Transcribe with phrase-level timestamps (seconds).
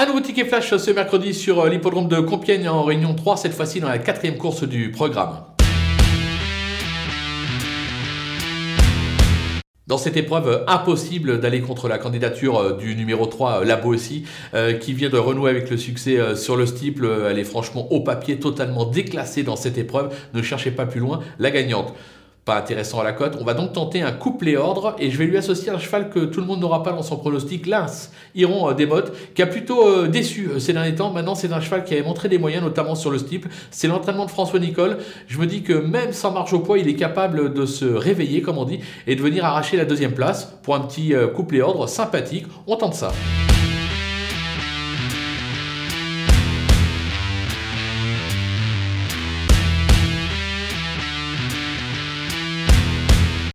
[0.00, 3.80] Un nouveau ticket flash ce mercredi sur l'hippodrome de Compiègne en Réunion 3, cette fois-ci
[3.80, 5.42] dans la quatrième course du programme.
[9.86, 14.24] Dans cette épreuve, impossible d'aller contre la candidature euh, du numéro 3, euh, La aussi,
[14.54, 17.06] euh, qui vient de renouer avec le succès sur le steeple.
[17.28, 20.14] Elle est franchement au papier, totalement déclassée dans cette épreuve.
[20.32, 21.92] Ne cherchez pas plus loin, la gagnante
[22.56, 23.36] intéressant à la cote.
[23.40, 26.20] On va donc tenter un couplet ordre et je vais lui associer un cheval que
[26.20, 27.86] tout le monde n'aura pas dans son pronostic, l'Ins,
[28.34, 31.10] Iron des Mottes, qui a plutôt déçu ces derniers temps.
[31.10, 33.48] Maintenant, c'est un cheval qui avait montré des moyens, notamment sur le steeple.
[33.70, 34.98] C'est l'entraînement de François Nicole.
[35.26, 38.42] Je me dis que même sans marge au poids, il est capable de se réveiller,
[38.42, 41.86] comme on dit, et de venir arracher la deuxième place pour un petit couplet ordre
[41.86, 42.46] sympathique.
[42.66, 43.12] On tente ça.